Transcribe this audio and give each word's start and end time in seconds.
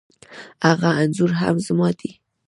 هغه 0.65 0.89
انخورهم 1.03 1.55
زما 1.67 1.89
دی 1.99 2.11